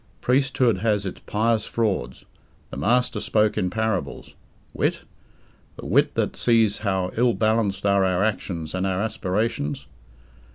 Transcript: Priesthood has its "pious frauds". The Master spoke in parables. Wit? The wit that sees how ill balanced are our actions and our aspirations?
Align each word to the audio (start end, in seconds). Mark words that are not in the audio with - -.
Priesthood 0.19 0.79
has 0.79 1.05
its 1.05 1.19
"pious 1.27 1.65
frauds". 1.67 2.25
The 2.71 2.75
Master 2.77 3.19
spoke 3.19 3.55
in 3.55 3.69
parables. 3.69 4.33
Wit? 4.73 5.01
The 5.75 5.85
wit 5.85 6.15
that 6.15 6.35
sees 6.35 6.79
how 6.79 7.11
ill 7.17 7.35
balanced 7.35 7.85
are 7.85 8.03
our 8.03 8.23
actions 8.23 8.73
and 8.73 8.87
our 8.87 8.99
aspirations? 8.99 9.85